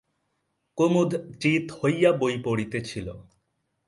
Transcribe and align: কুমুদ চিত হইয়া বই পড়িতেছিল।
কুমুদ 0.77 1.11
চিত 1.39 1.65
হইয়া 1.71 2.11
বই 2.11 2.35
পড়িতেছিল। 2.43 3.07